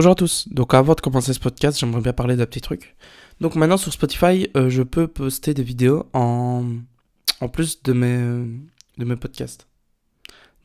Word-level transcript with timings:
Bonjour 0.00 0.12
à 0.12 0.14
tous. 0.14 0.48
Donc 0.48 0.72
avant 0.72 0.94
de 0.94 1.00
commencer 1.02 1.34
ce 1.34 1.38
podcast, 1.38 1.78
j'aimerais 1.78 2.00
bien 2.00 2.14
parler 2.14 2.34
d'un 2.34 2.46
petit 2.46 2.62
truc. 2.62 2.96
Donc 3.42 3.54
maintenant 3.54 3.76
sur 3.76 3.92
Spotify, 3.92 4.48
euh, 4.56 4.70
je 4.70 4.82
peux 4.82 5.06
poster 5.06 5.52
des 5.52 5.62
vidéos 5.62 6.08
en, 6.14 6.64
en 7.42 7.48
plus 7.50 7.82
de 7.82 7.92
mes, 7.92 8.46
de 8.96 9.04
mes 9.04 9.16
podcasts. 9.16 9.68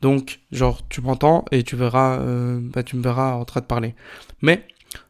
Donc 0.00 0.40
genre 0.52 0.88
tu 0.88 1.02
m'entends 1.02 1.44
et 1.50 1.64
tu 1.64 1.76
verras, 1.76 2.18
euh, 2.20 2.60
bah, 2.62 2.82
tu 2.82 2.96
me 2.96 3.02
verras 3.02 3.34
en 3.34 3.44
train 3.44 3.60
de 3.60 3.66
parler. 3.66 3.94
Mais 4.40 4.66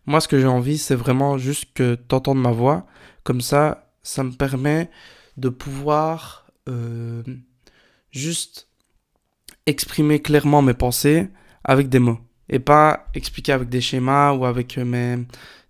moi 0.07 0.21
ce 0.21 0.27
que 0.27 0.41
j'ai 0.41 0.49
envie 0.49 0.79
c'est 0.79 0.97
vraiment 0.97 1.39
juste 1.39 1.67
que 1.73 1.95
tu 1.95 2.13
entendes 2.13 2.41
ma 2.43 2.51
voix. 2.51 2.85
Comme 3.23 3.41
ça, 3.41 3.93
ça 4.03 4.25
me 4.25 4.33
permet 4.33 4.91
de 5.37 5.51
pouvoir 5.51 6.49
euh, 6.69 7.23
juste 8.11 8.67
exprimer 9.67 10.19
clairement 10.19 10.63
mes 10.63 10.75
pensées 10.75 11.29
avec 11.63 11.89
des 11.89 12.01
mots 12.01 12.19
et 12.49 12.59
pas 12.59 13.07
expliquer 13.15 13.53
avec 13.53 13.69
des 13.69 13.81
schémas 13.81 14.33
ou 14.33 14.45
avec 14.45 14.77
mes, 14.79 15.19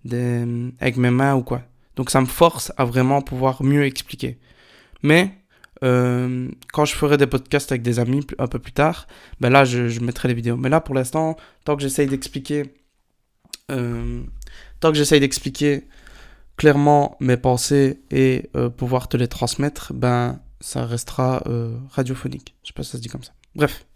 des, 0.04 0.44
avec 0.80 0.96
mes 0.96 1.10
mains 1.10 1.34
ou 1.34 1.42
quoi. 1.42 1.62
Donc 1.96 2.10
ça 2.10 2.20
me 2.20 2.26
force 2.26 2.72
à 2.76 2.84
vraiment 2.84 3.22
pouvoir 3.22 3.62
mieux 3.62 3.84
expliquer. 3.84 4.38
Mais 5.02 5.32
euh, 5.84 6.48
quand 6.72 6.84
je 6.84 6.94
ferai 6.94 7.16
des 7.16 7.26
podcasts 7.26 7.72
avec 7.72 7.82
des 7.82 7.98
amis 7.98 8.26
un 8.38 8.46
peu 8.46 8.58
plus 8.58 8.72
tard, 8.72 9.06
ben 9.40 9.50
là 9.50 9.64
je, 9.64 10.00
mettrai 10.00 10.28
les 10.28 10.34
vidéos. 10.34 10.56
Mais 10.56 10.68
là 10.68 10.80
pour 10.80 10.94
l'instant, 10.94 11.36
tant 11.64 11.76
que 11.76 11.82
j'essaye 11.82 12.06
d'expliquer, 12.06 12.74
euh, 13.70 14.22
tant 14.80 14.90
que 14.90 14.98
j'essaye 14.98 15.20
d'expliquer 15.20 15.84
clairement 16.56 17.16
mes 17.20 17.36
pensées 17.36 18.00
et 18.10 18.50
euh, 18.56 18.68
pouvoir 18.70 19.08
te 19.08 19.16
les 19.16 19.28
transmettre, 19.28 19.92
ben 19.92 20.40
ça 20.60 20.86
restera 20.86 21.42
euh, 21.46 21.76
radiophonique. 21.90 22.54
Je 22.62 22.68
sais 22.68 22.72
pas 22.72 22.82
si 22.82 22.90
ça 22.90 22.98
se 22.98 23.02
dit 23.02 23.08
comme 23.08 23.22
ça. 23.22 23.32
Bref. 23.54 23.86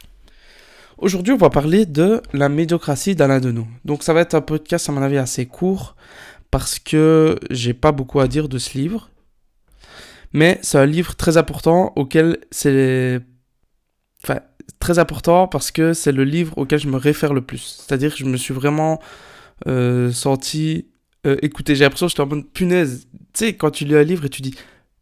Aujourd'hui, 1.00 1.32
on 1.32 1.38
va 1.38 1.48
parler 1.48 1.86
de 1.86 2.20
la 2.34 2.50
médiocratie 2.50 3.14
d'Alain 3.14 3.40
nous. 3.40 3.66
Donc, 3.86 4.02
ça 4.02 4.12
va 4.12 4.20
être 4.20 4.34
un 4.34 4.42
podcast, 4.42 4.86
à 4.90 4.92
mon 4.92 5.00
avis, 5.00 5.16
assez 5.16 5.46
court 5.46 5.96
parce 6.50 6.78
que 6.78 7.38
j'ai 7.50 7.72
pas 7.72 7.90
beaucoup 7.90 8.20
à 8.20 8.28
dire 8.28 8.50
de 8.50 8.58
ce 8.58 8.76
livre. 8.76 9.08
Mais 10.34 10.58
c'est 10.60 10.76
un 10.76 10.84
livre 10.84 11.16
très 11.16 11.38
important 11.38 11.94
auquel 11.96 12.38
c'est. 12.50 13.18
Enfin, 14.22 14.40
très 14.78 14.98
important 14.98 15.48
parce 15.48 15.70
que 15.70 15.94
c'est 15.94 16.12
le 16.12 16.24
livre 16.24 16.58
auquel 16.58 16.78
je 16.78 16.88
me 16.88 16.98
réfère 16.98 17.32
le 17.32 17.40
plus. 17.40 17.82
C'est-à-dire 17.86 18.12
que 18.12 18.18
je 18.18 18.26
me 18.26 18.36
suis 18.36 18.52
vraiment 18.52 19.00
euh, 19.68 20.12
senti 20.12 20.88
euh, 21.26 21.36
écouté. 21.40 21.76
J'ai 21.76 21.84
l'impression 21.84 22.08
que 22.08 22.10
j'étais 22.10 22.20
en 22.20 22.26
mode 22.26 22.46
punaise. 22.52 23.08
Tu 23.32 23.46
sais, 23.46 23.54
quand 23.54 23.70
tu 23.70 23.86
lis 23.86 23.96
un 23.96 24.02
livre 24.02 24.26
et 24.26 24.28
tu 24.28 24.42
dis 24.42 24.54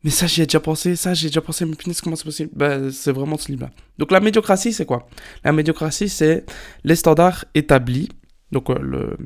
mais 0.05 0.11
ça, 0.11 0.27
j'y 0.27 0.43
ai 0.43 0.47
déjà 0.47 0.61
pensé, 0.61 0.95
ça, 0.97 1.13
j'ai 1.15 1.29
déjà 1.29 1.41
pensé, 1.41 1.65
mais 1.65 1.75
punaise, 1.75 2.01
comment 2.01 2.17
c'est 2.17 2.25
possible? 2.25 2.51
Ben, 2.55 2.91
C'est 2.91 3.13
vraiment 3.13 3.37
ce 3.37 3.51
livre-là. 3.51 3.71
Donc 3.99 4.13
la 4.13 4.21
médiocratie, 4.21 4.73
c'est 4.73 4.87
quoi? 4.87 5.09
La 5.45 5.53
médiocratie, 5.53 6.09
c'est 6.09 6.45
les 6.85 6.97
standards 6.97 7.45
établis, 7.55 8.09
donc 8.53 8.71
euh, 8.71 9.17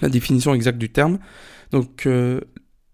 la 0.00 0.08
définition 0.08 0.54
exacte 0.54 0.78
du 0.78 0.90
terme. 0.90 1.18
Donc 1.72 2.06
euh, 2.06 2.40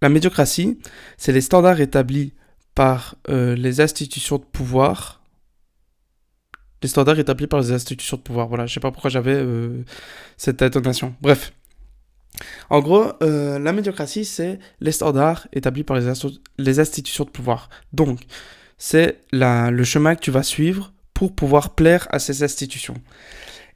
la 0.01 0.09
médiocratie, 0.09 0.79
c'est 1.17 1.33
les 1.33 1.43
standards 1.43 1.81
établis 1.81 2.33
par 2.75 3.17
euh, 3.29 3.55
les 3.55 3.81
institutions 3.81 4.39
de 4.39 4.45
pouvoir. 4.45 5.23
Les 6.83 6.89
standards 6.89 7.19
établis 7.19 7.47
par 7.47 7.61
les 7.61 7.73
institutions 7.73 8.17
de 8.17 8.23
pouvoir. 8.23 8.49
Voilà, 8.49 8.67
je 8.67 8.75
sais 8.75 8.81
pas 8.81 8.91
pourquoi 8.91 9.11
j'avais 9.11 9.35
euh, 9.35 9.85
cette 10.37 10.63
intonation. 10.63 11.15
Bref. 11.21 11.53
En 12.71 12.81
gros, 12.81 13.12
euh, 13.23 13.59
la 13.59 13.73
médiocratie, 13.73 14.25
c'est 14.25 14.59
les 14.81 14.93
standards 14.93 15.48
établis 15.53 15.85
par 15.85 15.98
les, 15.98 16.12
les 16.59 16.81
institutions 16.81 17.25
de 17.25 17.31
pouvoir. 17.31 17.69
Donc, 17.93 18.21
c'est 18.79 19.21
le 19.33 19.84
chemin 19.84 20.15
que 20.15 20.21
tu 20.21 20.31
vas 20.31 20.43
suivre 20.43 20.93
pour 21.15 21.34
pouvoir 21.34 21.75
plaire 21.75 22.07
à 22.11 22.19
ces 22.19 22.43
institutions. 22.43 22.97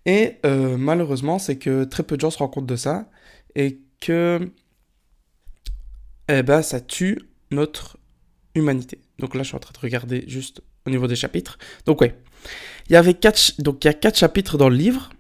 Et 0.05 0.37
euh, 0.45 0.77
malheureusement, 0.77 1.39
c'est 1.39 1.57
que 1.57 1.85
très 1.85 2.03
peu 2.03 2.17
de 2.17 2.21
gens 2.21 2.31
se 2.31 2.39
rendent 2.39 2.53
compte 2.53 2.67
de 2.67 2.77
ça 2.77 3.09
et 3.55 3.81
que 4.01 4.51
eh 6.29 6.43
ben, 6.43 6.63
ça 6.63 6.81
tue 6.81 7.21
notre 7.51 7.99
humanité. 8.55 9.01
Donc 9.19 9.35
là, 9.35 9.43
je 9.43 9.49
suis 9.49 9.57
en 9.57 9.61
train 9.61 9.73
de 9.73 9.79
regarder 9.79 10.25
juste 10.29 10.61
au 10.87 10.91
niveau 10.91 11.07
des 11.07 11.17
chapitres. 11.17 11.59
Donc 11.87 12.01
ouais, 12.01 12.17
il 12.89 12.93
y 12.93 12.97
avait 12.97 13.15
quatre, 13.15 13.61
donc 13.61 13.85
il 13.85 13.89
y 13.89 13.91
a 13.91 13.95
quatre 13.95 14.19
chapitres 14.19 14.59
dans 14.59 14.69
le 14.69 14.77
livre. 14.77 15.11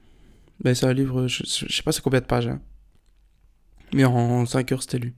Mais 0.65 0.75
c'est 0.75 0.87
un 0.87 0.94
livre, 0.94 1.26
je, 1.26 1.43
je 1.44 1.72
sais 1.75 1.82
pas 1.82 1.93
c'est 1.93 2.00
combien 2.03 2.20
de 2.20 2.26
pages. 2.26 2.47
hein. 2.49 2.60
Mais 3.94 4.04
en 4.04 4.47
5 4.47 4.72
heures, 4.72 4.82
c'était 4.82 4.98
lu. 4.98 5.14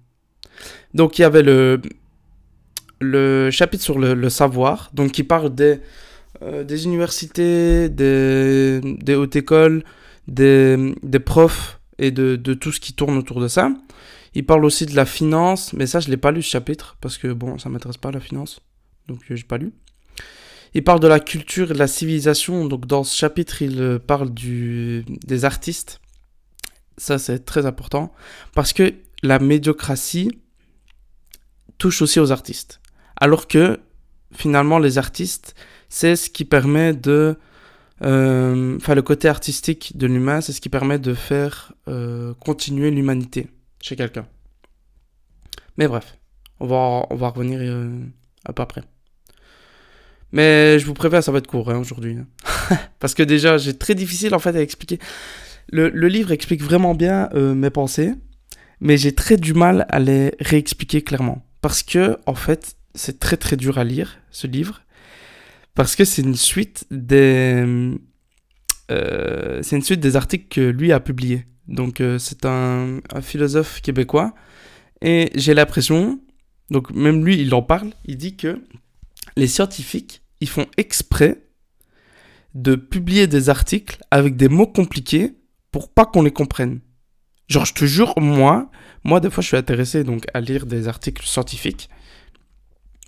Donc 0.94 1.18
il 1.18 1.22
y 1.22 1.24
avait 1.24 1.42
le, 1.42 1.80
le 3.00 3.50
chapitre 3.50 3.82
sur 3.82 3.98
le, 3.98 4.28
savoir, 4.28 4.90
donc 4.92 5.12
qui 5.12 5.22
parle 5.22 5.54
des, 5.54 5.80
euh, 6.42 6.64
des 6.64 6.84
universités, 6.84 7.88
des, 7.88 8.80
des 8.82 9.14
hautes 9.14 9.36
écoles, 9.36 9.84
des, 10.26 10.94
des 11.02 11.20
profs 11.20 11.80
et 11.98 12.10
de, 12.10 12.36
de 12.36 12.54
tout 12.54 12.72
ce 12.72 12.80
qui 12.80 12.92
tourne 12.92 13.16
autour 13.16 13.40
de 13.40 13.48
ça. 13.48 13.70
Il 14.34 14.44
parle 14.44 14.64
aussi 14.64 14.86
de 14.86 14.94
la 14.94 15.06
finance, 15.06 15.72
mais 15.72 15.86
ça 15.86 16.00
je 16.00 16.08
l'ai 16.10 16.16
pas 16.16 16.30
lu 16.30 16.42
ce 16.42 16.50
chapitre 16.50 16.96
parce 17.00 17.18
que 17.18 17.28
bon, 17.28 17.58
ça 17.58 17.68
m'intéresse 17.68 17.96
pas 17.96 18.10
la 18.10 18.20
finance, 18.20 18.60
donc 19.06 19.20
euh, 19.30 19.36
j'ai 19.36 19.44
pas 19.44 19.58
lu. 19.58 19.72
Il 20.74 20.84
parle 20.84 21.00
de 21.00 21.08
la 21.08 21.18
culture 21.18 21.70
et 21.70 21.74
de 21.74 21.78
la 21.78 21.86
civilisation, 21.86 22.66
donc 22.66 22.86
dans 22.86 23.02
ce 23.04 23.16
chapitre 23.16 23.62
il 23.62 23.80
euh, 23.80 23.98
parle 23.98 24.32
du, 24.32 25.04
des 25.26 25.44
artistes. 25.44 26.00
Ça 26.98 27.19
c'est 27.19 27.44
très 27.47 27.64
important 27.64 28.12
parce 28.54 28.72
que 28.75 28.92
la 29.22 29.38
médiocratie 29.38 30.31
touche 31.78 32.03
aussi 32.03 32.20
aux 32.20 32.31
artistes. 32.32 32.81
Alors 33.16 33.48
que 33.48 33.81
finalement 34.32 34.78
les 34.78 34.98
artistes, 34.98 35.54
c'est 35.88 36.16
ce 36.16 36.28
qui 36.28 36.44
permet 36.44 36.92
de... 36.92 37.37
euh, 38.03 38.76
Enfin 38.76 38.94
le 38.94 39.03
côté 39.03 39.28
artistique 39.28 39.97
de 39.97 40.06
l'humain, 40.06 40.41
c'est 40.41 40.53
ce 40.53 40.60
qui 40.60 40.69
permet 40.69 40.98
de 40.98 41.14
faire 41.14 41.72
euh, 41.88 42.34
continuer 42.34 42.91
l'humanité 42.91 43.48
chez 43.81 43.97
quelqu'un. 43.97 44.26
Mais 45.78 45.87
bref, 45.88 46.19
on 46.60 46.66
va, 46.66 47.06
on 47.10 47.14
va 47.16 47.28
revenir 47.28 47.60
euh, 47.62 48.00
un 48.47 48.53
peu 48.53 48.62
après. 48.62 48.82
Mais 50.32 50.78
je 50.78 50.84
vous 50.84 50.94
préviens, 50.94 51.22
ça 51.22 51.32
va 51.32 51.38
être 51.38 51.47
court 51.47 51.70
hein, 51.70 51.78
aujourd'hui. 51.78 52.19
hein. 52.19 52.76
Parce 52.98 53.14
que 53.14 53.22
déjà, 53.22 53.56
j'ai 53.56 53.78
très 53.78 53.94
difficile 53.94 54.34
en 54.34 54.38
fait 54.38 54.54
à 54.54 54.60
expliquer. 54.60 54.98
Le, 55.70 56.08
livre 56.08 56.32
explique 56.32 56.62
vraiment 56.62 56.94
bien 56.94 57.28
euh, 57.34 57.54
mes 57.54 57.70
pensées, 57.70 58.14
mais 58.80 58.96
j'ai 58.96 59.14
très 59.14 59.36
du 59.36 59.54
mal 59.54 59.86
à 59.90 59.98
les 59.98 60.32
réexpliquer 60.40 61.02
clairement. 61.02 61.44
Parce 61.60 61.82
que, 61.82 62.16
en 62.26 62.34
fait, 62.34 62.76
c'est 62.94 63.18
très 63.18 63.36
très 63.36 63.56
dur 63.56 63.78
à 63.78 63.84
lire, 63.84 64.18
ce 64.30 64.46
livre. 64.46 64.82
Parce 65.74 65.94
que 65.94 66.04
c'est 66.04 66.22
une 66.22 66.34
suite 66.34 66.86
des... 66.90 67.92
euh, 68.90 69.62
c'est 69.62 69.76
une 69.76 69.82
suite 69.82 70.00
des 70.00 70.16
articles 70.16 70.46
que 70.48 70.60
lui 70.60 70.92
a 70.92 71.00
publiés. 71.00 71.46
Donc 71.68 72.00
euh, 72.00 72.18
c'est 72.18 72.46
un, 72.46 73.00
un 73.12 73.20
philosophe 73.20 73.80
québécois. 73.82 74.34
Et 75.02 75.30
j'ai 75.34 75.54
l'impression, 75.54 76.18
donc 76.70 76.90
même 76.90 77.24
lui 77.24 77.40
il 77.40 77.54
en 77.54 77.62
parle, 77.62 77.92
il 78.06 78.16
dit 78.16 78.36
que 78.36 78.60
les 79.36 79.46
scientifiques, 79.46 80.22
ils 80.40 80.48
font 80.48 80.66
exprès 80.76 81.42
de 82.54 82.74
publier 82.74 83.26
des 83.26 83.50
articles 83.50 84.00
avec 84.10 84.36
des 84.36 84.48
mots 84.48 84.66
compliqués 84.66 85.38
pour 85.70 85.92
pas 85.92 86.06
qu'on 86.06 86.22
les 86.22 86.30
comprenne. 86.30 86.80
Genre 87.48 87.64
je 87.64 87.74
te 87.74 87.84
jure, 87.84 88.14
moi, 88.18 88.70
moi 89.04 89.20
des 89.20 89.30
fois 89.30 89.42
je 89.42 89.48
suis 89.48 89.56
intéressé 89.56 90.04
donc 90.04 90.26
à 90.34 90.40
lire 90.40 90.66
des 90.66 90.88
articles 90.88 91.24
scientifiques. 91.24 91.88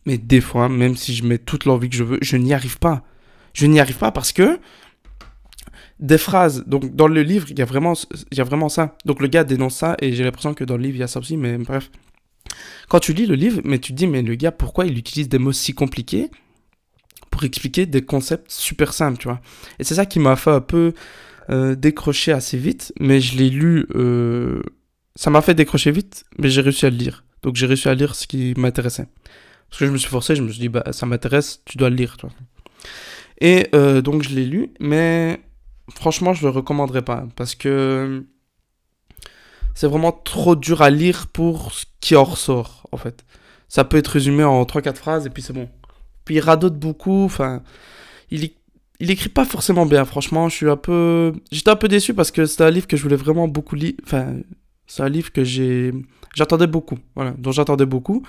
Mais 0.07 0.19
des 0.19 0.41
fois, 0.41 0.69
même 0.69 0.97
si 0.97 1.15
je 1.15 1.25
mets 1.25 1.39
toute 1.39 1.67
l'envie 1.67 1.91
que 1.91 1.97
je 1.97 2.05
veux, 2.05 2.19
je 2.23 2.37
n'y 2.37 2.55
arrive 2.55 2.79
pas. 2.79 3.03
Je 3.53 3.67
n'y 3.67 3.81
arrive 3.81 3.99
pas 3.99 4.13
parce 4.13 4.33
que 4.33 4.59
des 5.99 6.19
phrases. 6.19 6.65
Donc, 6.67 6.95
dans 6.95 7.07
le 7.07 7.23
livre, 7.23 7.47
il 7.51 7.59
y 7.59 7.63
a 7.63 7.67
vraiment, 7.67 7.93
il 8.33 8.39
y 8.39 8.41
a 8.41 8.45
vraiment 8.45 8.69
ça. 8.69 8.97
Donc, 9.05 9.21
le 9.21 9.29
gars 9.29 9.45
dénonce 9.45 9.77
ça 9.77 9.97
et 10.01 10.13
j'ai 10.13 10.25
l'impression 10.25 10.55
que 10.55 10.65
dans 10.65 10.77
le 10.77 10.83
livre, 10.83 10.97
il 10.97 11.01
y 11.01 11.05
a 11.05 11.07
ça 11.07 11.21
aussi. 11.21 11.37
Mais 11.37 11.59
bref. 11.59 11.91
Quand 12.89 13.01
tu 13.01 13.13
lis 13.13 13.27
le 13.27 13.35
livre, 13.35 13.61
mais 13.65 13.79
tu 13.79 13.93
te 13.93 13.97
dis, 13.99 14.07
mais 14.07 14.23
le 14.23 14.35
gars, 14.35 14.51
pourquoi 14.51 14.87
il 14.87 14.99
utilise 14.99 15.29
des 15.29 15.39
mots 15.39 15.53
si 15.53 15.75
compliqués 15.75 16.31
pour 17.31 17.45
expliquer 17.45 17.87
des 17.87 18.03
concepts 18.03 18.51
super 18.51 18.93
simples, 18.93 19.19
tu 19.19 19.29
vois? 19.29 19.41
Et 19.79 19.85
c'est 19.85 19.95
ça 19.95 20.07
qui 20.07 20.19
m'a 20.19 20.35
fait 20.35 20.51
un 20.51 20.61
peu 20.61 20.95
euh, 21.51 21.75
décrocher 21.75 22.33
assez 22.33 22.57
vite. 22.59 22.93
Mais 23.01 23.21
je 23.21 23.37
l'ai 23.39 23.51
lu. 23.51 23.87
euh, 23.95 24.63
Ça 25.17 25.31
m'a 25.31 25.43
fait 25.43 25.55
décrocher 25.55 25.91
vite, 25.91 26.25
mais 26.39 26.49
j'ai 26.51 26.61
réussi 26.61 26.87
à 26.87 26.91
le 26.91 26.97
lire. 26.97 27.25
Donc, 27.43 27.57
j'ai 27.57 27.67
réussi 27.67 27.89
à 27.89 27.95
lire 27.95 28.15
ce 28.15 28.27
qui 28.27 28.55
m'intéressait. 28.57 29.07
Parce 29.69 29.81
que 29.81 29.87
je 29.87 29.91
me 29.93 29.99
suis 29.99 30.09
forcé, 30.11 30.35
je 30.37 30.43
me 30.43 30.51
suis 30.51 30.61
dit, 30.61 30.69
bah, 30.69 30.85
ça 30.93 31.07
m'intéresse, 31.07 31.63
tu 31.65 31.79
dois 31.79 31.91
le 31.91 31.97
lire, 31.97 32.17
toi. 32.17 32.31
Et 33.41 33.69
euh, 33.75 34.03
donc, 34.03 34.23
je 34.23 34.31
l'ai 34.31 34.45
lu, 34.45 34.71
mais 34.81 35.41
franchement, 35.95 36.35
je 36.35 36.43
le 36.43 36.51
recommanderais 36.51 37.03
pas 37.03 37.27
parce 37.37 37.55
que 37.55 38.25
c'est 39.75 39.87
vraiment 39.87 40.13
trop 40.13 40.57
dur 40.57 40.83
à 40.83 40.91
lire 40.91 41.27
pour 41.29 41.73
ce 41.73 41.87
qui 42.01 42.17
en 42.17 42.25
ressort, 42.25 42.87
en 42.93 42.97
fait. 42.97 43.25
Ça 43.69 43.85
peut 43.85 43.97
être 43.97 44.09
résumé 44.09 44.45
en 44.45 44.63
3-4 44.65 44.97
phrases 44.97 45.27
et 45.27 45.31
puis 45.31 45.43
c'est 45.43 45.53
bon. 45.53 45.69
Puis 46.25 46.37
il 46.37 46.41
radote 46.41 46.79
beaucoup, 46.79 47.25
enfin, 47.25 47.63
il, 48.31 48.45
é- 48.45 48.55
il 49.01 49.11
écrit 49.11 49.29
pas 49.31 49.45
forcément 49.45 49.87
bien, 49.87 50.05
franchement, 50.05 50.49
je 50.49 50.57
suis 50.57 50.71
un 50.71 50.77
peu... 50.77 51.33
J'étais 51.51 51.71
un 51.71 51.77
peu 51.77 51.89
déçu 51.89 52.15
parce 52.15 52.31
que 52.31 52.47
c'était 52.47 52.65
un 52.65 52.71
livre 52.71 52.87
que 52.87 52.97
je 52.97 53.03
voulais 53.03 53.17
vraiment 53.17 53.49
beaucoup 53.49 53.75
lire, 53.75 53.95
enfin, 54.05 54.37
c'est 54.87 55.03
un 55.03 55.09
livre 55.09 55.33
que 55.33 55.45
j'ai... 55.45 55.93
J'attendais 56.35 56.67
beaucoup, 56.69 56.99
voilà, 57.17 57.33
dont 57.39 57.51
j'attendais 57.51 57.87
beaucoup. 57.87 58.23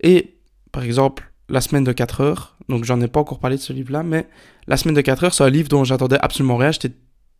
Et, 0.00 0.34
par 0.72 0.82
exemple, 0.82 1.32
La 1.48 1.60
semaine 1.60 1.84
de 1.84 1.92
4 1.92 2.20
heures, 2.20 2.56
donc 2.68 2.84
j'en 2.84 3.00
ai 3.00 3.08
pas 3.08 3.20
encore 3.20 3.38
parlé 3.38 3.56
de 3.56 3.62
ce 3.62 3.72
livre-là, 3.72 4.02
mais 4.02 4.26
La 4.66 4.76
semaine 4.76 4.94
de 4.94 5.00
4 5.00 5.24
heures, 5.24 5.34
c'est 5.34 5.44
un 5.44 5.50
livre 5.50 5.68
dont 5.68 5.84
j'attendais 5.84 6.18
absolument 6.20 6.56
rien, 6.56 6.72
j'étais 6.72 6.92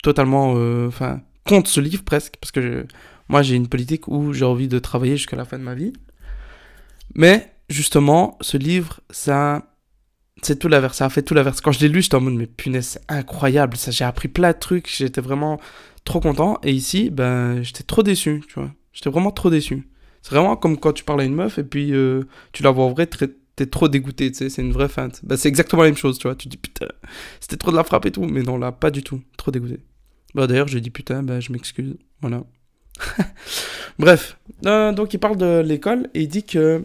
totalement... 0.02 0.54
euh, 0.56 0.88
Enfin, 0.88 1.20
contre 1.46 1.68
ce 1.68 1.80
livre 1.80 2.04
presque, 2.04 2.34
parce 2.40 2.52
que 2.52 2.86
moi 3.28 3.42
j'ai 3.42 3.56
une 3.56 3.68
politique 3.68 4.08
où 4.08 4.32
j'ai 4.32 4.44
envie 4.44 4.68
de 4.68 4.78
travailler 4.78 5.16
jusqu'à 5.16 5.36
la 5.36 5.44
fin 5.44 5.58
de 5.58 5.64
ma 5.64 5.74
vie. 5.74 5.92
Mais 7.14 7.52
justement, 7.68 8.38
ce 8.40 8.56
livre, 8.56 9.00
ça, 9.10 9.71
c'est 10.40 10.58
tout 10.58 10.68
l'inverse, 10.68 10.96
ça 10.96 11.06
a 11.06 11.08
fait 11.10 11.22
tout 11.22 11.34
l'inverse. 11.34 11.60
Quand 11.60 11.72
je 11.72 11.80
l'ai 11.80 11.88
lu, 11.88 12.02
j'étais 12.02 12.14
en 12.14 12.20
mode, 12.20 12.34
mais 12.34 12.46
punaise, 12.46 12.86
c'est 12.86 13.02
incroyable, 13.08 13.76
ça, 13.76 13.90
j'ai 13.90 14.04
appris 14.04 14.28
plein 14.28 14.52
de 14.52 14.58
trucs, 14.58 14.88
j'étais 14.88 15.20
vraiment 15.20 15.60
trop 16.04 16.20
content. 16.20 16.58
Et 16.62 16.72
ici, 16.72 17.10
ben, 17.10 17.62
j'étais 17.62 17.84
trop 17.84 18.02
déçu, 18.02 18.42
tu 18.48 18.54
vois. 18.54 18.72
J'étais 18.92 19.10
vraiment 19.10 19.30
trop 19.30 19.50
déçu. 19.50 19.88
C'est 20.22 20.34
vraiment 20.34 20.56
comme 20.56 20.78
quand 20.78 20.92
tu 20.92 21.04
parles 21.04 21.20
à 21.22 21.24
une 21.24 21.34
meuf 21.34 21.58
et 21.58 21.64
puis 21.64 21.92
euh, 21.92 22.24
tu 22.52 22.62
la 22.62 22.70
vois 22.70 22.84
en 22.84 22.90
vrai, 22.90 23.06
t'es 23.06 23.66
trop 23.66 23.88
dégoûté, 23.88 24.30
tu 24.30 24.38
sais, 24.38 24.48
c'est 24.50 24.62
une 24.62 24.72
vraie 24.72 24.88
feinte. 24.88 25.20
Ben, 25.24 25.36
c'est 25.36 25.48
exactement 25.48 25.82
la 25.82 25.88
même 25.88 25.96
chose, 25.96 26.18
tu 26.18 26.28
vois. 26.28 26.36
Tu 26.36 26.48
dis 26.48 26.56
putain, 26.56 26.86
c'était 27.40 27.56
trop 27.56 27.70
de 27.70 27.76
la 27.76 27.84
frappe 27.84 28.06
et 28.06 28.10
tout, 28.10 28.24
mais 28.24 28.42
non, 28.42 28.56
là, 28.56 28.72
pas 28.72 28.90
du 28.90 29.02
tout, 29.02 29.20
trop 29.36 29.50
dégoûté. 29.50 29.80
Bah, 30.34 30.46
d'ailleurs, 30.46 30.68
je 30.68 30.78
dis 30.78 30.90
putain, 30.90 31.22
ben, 31.22 31.40
je 31.40 31.52
m'excuse, 31.52 31.96
voilà. 32.20 32.44
Bref, 33.98 34.38
euh, 34.66 34.92
donc 34.92 35.12
il 35.14 35.18
parle 35.18 35.36
de 35.36 35.60
l'école 35.60 36.08
et 36.14 36.22
il 36.22 36.28
dit 36.28 36.44
que, 36.44 36.84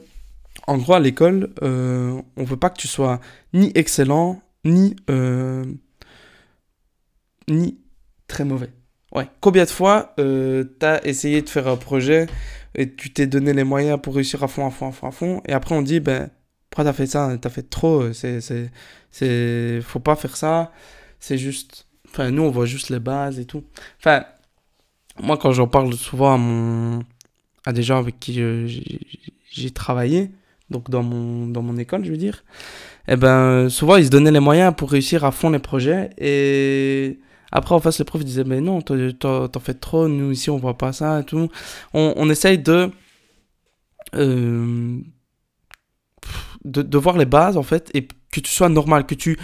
en 0.67 0.77
gros, 0.77 0.93
à 0.93 0.99
l'école, 0.99 1.53
euh, 1.63 2.21
on 2.35 2.43
veut 2.43 2.57
pas 2.57 2.69
que 2.69 2.77
tu 2.77 2.87
sois 2.87 3.19
ni 3.53 3.71
excellent, 3.75 4.41
ni, 4.65 4.95
ni 7.47 7.79
très 8.27 8.45
mauvais. 8.45 8.71
Ouais. 9.13 9.27
Combien 9.39 9.63
de 9.63 9.69
fois 9.69 10.13
euh, 10.19 10.65
t'as 10.79 11.01
essayé 11.03 11.41
de 11.41 11.49
faire 11.49 11.67
un 11.67 11.77
projet 11.77 12.27
et 12.75 12.93
tu 12.93 13.11
t'es 13.11 13.25
donné 13.25 13.53
les 13.53 13.63
moyens 13.63 13.99
pour 14.01 14.15
réussir 14.15 14.43
à 14.43 14.47
fond, 14.47 14.67
à 14.67 14.69
fond, 14.69 14.89
à 14.89 14.91
fond, 14.91 15.07
à 15.07 15.11
fond, 15.11 15.41
et 15.47 15.53
après 15.53 15.73
on 15.75 15.81
dit, 15.81 15.99
ben, 15.99 16.29
pourquoi 16.69 16.83
t'as 16.83 16.93
fait 16.93 17.07
ça? 17.07 17.37
T'as 17.41 17.49
fait 17.49 17.69
trop, 17.69 18.01
euh, 18.01 18.13
c'est, 18.13 18.41
c'est, 18.41 18.69
c'est, 19.09 19.79
faut 19.81 19.99
pas 19.99 20.15
faire 20.15 20.35
ça, 20.35 20.71
c'est 21.19 21.37
juste, 21.37 21.87
enfin, 22.09 22.31
nous 22.31 22.43
on 22.43 22.51
voit 22.51 22.65
juste 22.65 22.89
les 22.89 22.99
bases 22.99 23.39
et 23.39 23.45
tout. 23.45 23.63
Enfin, 23.99 24.25
moi 25.21 25.37
quand 25.37 25.53
j'en 25.53 25.67
parle 25.67 25.93
souvent 25.93 26.33
à 26.33 26.37
mon, 26.37 26.99
à 27.65 27.73
des 27.73 27.83
gens 27.83 27.97
avec 27.97 28.19
qui 28.19 28.41
euh, 28.41 28.67
j'ai 29.49 29.71
travaillé, 29.71 30.31
donc 30.69 30.89
dans 30.89 31.03
mon, 31.03 31.47
dans 31.47 31.61
mon 31.61 31.77
école, 31.77 32.05
je 32.05 32.11
veux 32.11 32.17
dire, 32.17 32.43
eh 33.07 33.15
ben, 33.15 33.69
souvent 33.69 33.95
ils 33.97 34.05
se 34.05 34.09
donnaient 34.09 34.31
les 34.31 34.39
moyens 34.39 34.73
pour 34.75 34.91
réussir 34.91 35.25
à 35.25 35.31
fond 35.31 35.49
les 35.49 35.59
projets 35.59 36.09
et 36.17 37.19
après, 37.51 37.75
en 37.75 37.79
face, 37.79 37.99
le 37.99 38.05
prof 38.05 38.23
disait, 38.23 38.43
mais 38.43 38.61
non, 38.61 38.81
t'en 38.81 39.59
fais 39.59 39.73
trop, 39.73 40.07
nous 40.07 40.31
ici, 40.31 40.49
on 40.49 40.57
voit 40.57 40.77
pas 40.77 40.91
ça 40.91 41.21
et 41.21 41.23
tout. 41.23 41.49
On, 41.93 42.13
on 42.17 42.29
essaye 42.29 42.59
de, 42.59 42.91
euh, 44.15 44.99
de, 46.65 46.81
de, 46.81 46.97
voir 46.97 47.17
les 47.17 47.25
bases, 47.25 47.57
en 47.57 47.63
fait, 47.63 47.89
et 47.93 48.07
que 48.31 48.39
tu 48.41 48.51
sois 48.51 48.69
normal, 48.69 49.05
que 49.05 49.15
tu, 49.15 49.37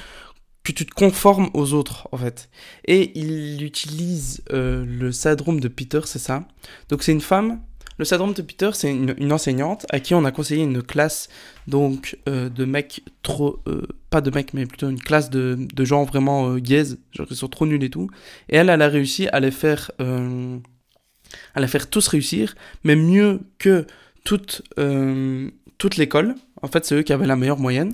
que 0.63 0.73
tu 0.73 0.85
te 0.85 0.93
conformes 0.93 1.49
aux 1.53 1.73
autres, 1.73 2.09
en 2.11 2.17
fait. 2.17 2.49
Et 2.85 3.17
il 3.17 3.63
utilise 3.63 4.43
euh, 4.51 4.85
le 4.85 5.11
syndrome 5.13 5.61
de 5.61 5.69
Peter, 5.69 6.01
c'est 6.05 6.19
ça. 6.19 6.45
Donc, 6.89 7.03
c'est 7.03 7.13
une 7.13 7.21
femme 7.21 7.61
le 7.97 8.05
syndrome 8.05 8.33
de 8.33 8.41
Peter, 8.41 8.71
c'est 8.73 8.91
une, 8.91 9.31
enseignante 9.31 9.85
à 9.89 9.99
qui 9.99 10.15
on 10.15 10.25
a 10.25 10.31
conseillé 10.31 10.63
une 10.63 10.81
classe 10.81 11.29
donc 11.67 12.17
euh, 12.27 12.49
de 12.49 12.65
mecs 12.65 13.03
trop 13.21 13.59
euh, 13.67 13.83
pas 14.09 14.21
de 14.21 14.31
mecs 14.31 14.53
mais 14.53 14.65
plutôt 14.65 14.89
une 14.89 14.99
classe 14.99 15.29
de, 15.29 15.57
de 15.73 15.85
gens 15.85 16.03
vraiment 16.03 16.49
euh, 16.49 16.57
gays, 16.57 16.95
genre 17.11 17.27
ils 17.29 17.35
sont 17.35 17.47
trop 17.47 17.65
nuls 17.65 17.83
et 17.83 17.89
tout. 17.89 18.09
Et 18.49 18.55
elle, 18.55 18.69
elle 18.69 18.81
a 18.81 18.87
réussi 18.87 19.27
à 19.27 19.39
les 19.39 19.51
faire 19.51 19.91
à 21.55 21.61
les 21.61 21.67
faire 21.67 21.89
tous 21.89 22.07
réussir, 22.07 22.55
mais 22.83 22.95
mieux 22.95 23.41
que 23.59 23.85
toute 24.23 24.61
toute 25.77 25.97
l'école. 25.97 26.35
En 26.61 26.67
fait, 26.67 26.85
c'est 26.85 26.95
eux 26.95 27.01
qui 27.01 27.11
avaient 27.11 27.27
la 27.27 27.35
meilleure 27.35 27.59
moyenne. 27.59 27.93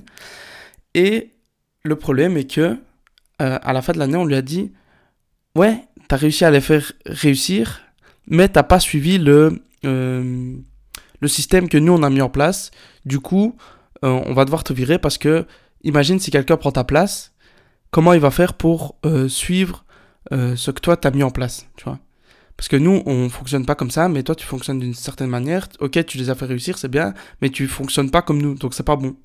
Et 0.94 1.30
le 1.82 1.96
problème 1.96 2.36
est 2.36 2.50
que 2.50 2.76
à 3.38 3.72
la 3.72 3.82
fin 3.82 3.92
de 3.92 3.98
l'année, 3.98 4.16
on 4.16 4.24
lui 4.24 4.34
a 4.34 4.42
dit 4.42 4.72
ouais, 5.54 5.82
t'as 6.08 6.16
réussi 6.16 6.44
à 6.44 6.50
les 6.50 6.60
faire 6.60 6.92
réussir, 7.06 7.80
mais 8.26 8.48
t'as 8.48 8.62
pas 8.62 8.80
suivi 8.80 9.18
le 9.18 9.62
euh, 9.84 10.56
le 11.20 11.28
système 11.28 11.68
que 11.68 11.78
nous 11.78 11.92
on 11.92 12.02
a 12.02 12.10
mis 12.10 12.20
en 12.20 12.30
place. 12.30 12.70
Du 13.04 13.20
coup, 13.20 13.56
euh, 14.04 14.22
on 14.26 14.34
va 14.34 14.44
devoir 14.44 14.64
te 14.64 14.72
virer 14.72 14.98
parce 14.98 15.18
que 15.18 15.46
imagine 15.82 16.18
si 16.18 16.30
quelqu'un 16.30 16.56
prend 16.56 16.72
ta 16.72 16.84
place, 16.84 17.32
comment 17.90 18.12
il 18.12 18.20
va 18.20 18.30
faire 18.30 18.54
pour 18.54 18.96
euh, 19.06 19.28
suivre 19.28 19.84
ce 20.30 20.70
que 20.70 20.80
toi 20.80 20.96
t'as 20.96 21.10
mis 21.10 21.24
en 21.24 21.30
place, 21.30 21.66
tu 21.76 21.84
vois? 21.84 21.98
Parce 22.56 22.68
que 22.68 22.76
nous 22.76 23.02
on 23.06 23.28
fonctionne 23.30 23.66
pas 23.66 23.74
comme 23.74 23.90
ça, 23.90 24.08
mais 24.08 24.22
toi 24.22 24.34
tu 24.36 24.46
fonctionnes 24.46 24.78
d'une 24.78 24.94
certaine 24.94 25.30
manière. 25.30 25.66
Ok, 25.80 26.04
tu 26.06 26.18
les 26.18 26.30
as 26.30 26.36
fait 26.36 26.44
réussir, 26.44 26.78
c'est 26.78 26.90
bien, 26.90 27.14
mais 27.42 27.50
tu 27.50 27.66
fonctionnes 27.66 28.10
pas 28.10 28.22
comme 28.22 28.40
nous, 28.40 28.54
donc 28.54 28.74
c'est 28.74 28.84
pas 28.84 28.96
bon. 28.96 29.16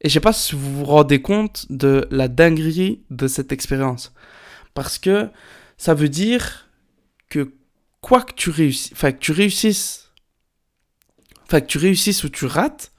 Et 0.00 0.08
je 0.08 0.14
sais 0.14 0.20
pas 0.20 0.32
si 0.32 0.54
vous 0.54 0.78
vous 0.78 0.84
rendez 0.84 1.20
compte 1.20 1.66
de 1.68 2.06
la 2.10 2.28
dinguerie 2.28 3.02
de 3.10 3.26
cette 3.26 3.52
expérience. 3.52 4.14
Parce 4.72 4.98
que 4.98 5.28
ça 5.78 5.94
veut 5.94 6.08
dire 6.08 6.68
que 7.28 7.52
quoi 8.06 8.22
que 8.22 8.34
tu 8.34 8.50
réussisses, 8.50 8.92
enfin 8.92 9.10
que 9.10 9.18
tu 9.18 9.32
réussisses, 9.32 10.12
enfin 11.42 11.60
que 11.60 11.66
tu 11.66 11.78
réussisses 11.78 12.22
ou 12.22 12.28
tu 12.28 12.46
rates, 12.46 12.92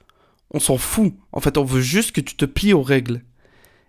on 0.50 0.60
s'en 0.60 0.76
fout. 0.76 1.14
En 1.32 1.40
fait, 1.40 1.56
on 1.56 1.64
veut 1.64 1.80
juste 1.80 2.12
que 2.12 2.20
tu 2.20 2.36
te 2.36 2.44
plies 2.44 2.74
aux 2.74 2.82
règles. 2.82 3.22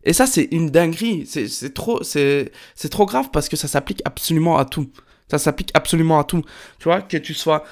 Et 0.05 0.13
ça, 0.13 0.25
c'est 0.25 0.47
une 0.51 0.69
dinguerie. 0.69 1.25
C'est 1.27 1.73
trop, 1.73 2.03
c'est 2.03 2.53
trop 2.89 3.05
grave 3.05 3.31
parce 3.33 3.49
que 3.49 3.57
ça 3.57 3.67
s'applique 3.67 4.01
absolument 4.05 4.57
à 4.59 4.63
tout. 4.63 4.89
Ça 5.29 5.39
s'applique 5.39 5.71
absolument 5.73 6.19
à 6.19 6.23
tout. 6.23 6.41
Tu 6.77 6.85
vois, 6.85 7.01
que 7.01 7.17
tu 7.17 7.33
sois, 7.33 7.65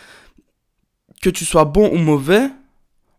que 1.21 1.29
tu 1.29 1.45
sois 1.45 1.63
bon 1.63 1.89
ou 1.93 1.97
mauvais, 1.97 2.49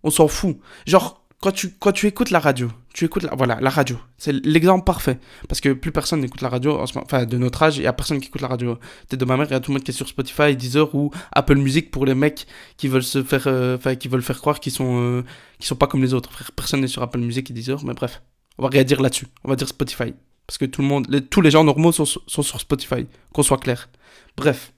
on 0.03 0.11
s'en 0.11 0.29
fout. 0.29 0.59
Genre, 0.87 1.18
quand 1.41 1.53
tu, 1.53 1.71
quand 1.79 1.93
tu 1.93 2.07
écoutes 2.07 2.31
la 2.31 2.41
radio, 2.41 2.69
tu 2.93 3.05
écoutes 3.05 3.23
la, 3.23 3.35
voilà, 3.35 3.59
la 3.61 3.71
radio. 3.71 3.97
C'est 4.17 4.33
l'exemple 4.45 4.85
parfait. 4.85 5.19
Parce 5.49 5.61
que 5.61 5.73
plus 5.73 5.93
personne 5.93 6.21
n'écoute 6.21 6.41
la 6.41 6.49
radio, 6.49 6.81
enfin, 6.81 7.27
de 7.27 7.39
notre 7.39 7.63
âge, 7.63 7.77
il 7.77 7.83
n'y 7.83 7.87
a 7.87 7.93
personne 7.93 8.21
qui 8.21 8.27
écoute 8.27 8.41
la 8.41 8.49
radio. 8.49 8.75
Peut-être 8.75 9.21
de 9.21 9.25
ma 9.25 9.37
mère, 9.37 9.47
il 9.49 9.53
y 9.53 9.55
a 9.55 9.61
tout 9.61 9.71
le 9.71 9.75
monde 9.75 9.85
qui 9.85 9.93
est 9.93 9.95
sur 9.95 10.09
Spotify, 10.09 10.57
Deezer 10.57 10.93
ou 10.95 11.13
Apple 11.33 11.57
Music 11.57 11.91
pour 11.93 12.07
les 12.07 12.15
mecs 12.15 12.47
qui 12.77 12.89
veulent 12.89 13.05
se 13.05 13.23
faire, 13.23 13.45
euh, 13.47 13.79
qui 13.95 14.09
veulent 14.09 14.23
faire 14.23 14.41
croire 14.41 14.59
qu'ils 14.59 14.73
sont, 14.73 15.01
euh, 15.01 15.25
sont 15.61 15.77
pas 15.77 15.87
comme 15.87 16.03
les 16.03 16.13
autres. 16.13 16.31
Personne 16.57 16.81
n'est 16.81 16.89
sur 16.89 17.03
Apple 17.03 17.21
Music 17.21 17.51
et 17.51 17.53
Deezer, 17.53 17.85
mais 17.85 17.95
bref. 17.95 18.21
On 18.59 18.65
va 18.65 18.71
rien 18.71 18.83
dire 18.83 19.01
là-dessus. 19.01 19.29
On 19.45 19.49
va 19.49 19.55
dire 19.55 19.69
Spotify. 19.69 20.15
Parce 20.49 20.59
que 20.59 20.65
tout 20.65 20.83
le 20.83 20.89
monde, 20.89 21.07
tous 21.31 21.41
les 21.41 21.53
gens 21.53 21.63
normaux 21.63 21.93
sont, 21.93 22.05
sont 22.05 22.43
sur 22.43 22.59
Spotify. 22.59 23.07
Qu'on 23.33 23.45
soit 23.45 23.59
clair. 23.59 23.89
Bref. 24.37 24.73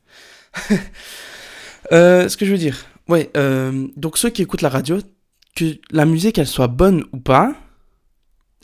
euh, 1.93 2.29
ce 2.29 2.37
que 2.37 2.45
je 2.45 2.51
veux 2.51 2.59
dire. 2.59 2.77
Ouais, 3.09 3.31
euh, 3.37 3.89
donc 3.97 4.19
ceux 4.19 4.31
qui 4.31 4.43
écoutent 4.43 4.63
la 4.63 4.69
radio, 4.69 4.99
que 5.55 5.79
la 5.91 6.05
musique 6.05 6.39
elle 6.39 6.47
soit 6.47 6.69
bonne 6.69 7.05
ou 7.13 7.19
pas, 7.19 7.55